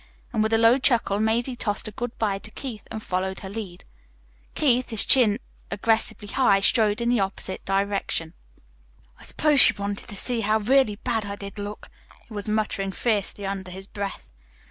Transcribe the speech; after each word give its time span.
And 0.33 0.41
with 0.41 0.51
a 0.51 0.57
low 0.57 0.79
chuckle 0.79 1.19
Mazie 1.19 1.55
tossed 1.55 1.87
a 1.87 1.91
good 1.91 2.17
bye 2.17 2.39
to 2.39 2.49
Keith 2.49 2.87
and 2.89 3.03
followed 3.03 3.41
her 3.41 3.49
lead. 3.49 3.83
Keith, 4.55 4.89
his 4.89 5.05
chin 5.05 5.37
aggressively 5.69 6.27
high, 6.27 6.59
strode 6.61 7.01
in 7.01 7.09
the 7.09 7.19
opposite 7.19 7.63
direction. 7.65 8.33
"I 9.19 9.23
suppose 9.25 9.59
she 9.59 9.73
wanted 9.73 10.09
to 10.09 10.15
see 10.15 10.41
how 10.41 10.57
really 10.57 10.95
bad 10.95 11.27
I 11.27 11.35
did 11.35 11.59
look," 11.59 11.87
he 12.27 12.33
was 12.33 12.49
muttering 12.49 12.91
fiercely, 12.91 13.45
under 13.45 13.69
his 13.69 13.85
breath. 13.85 14.25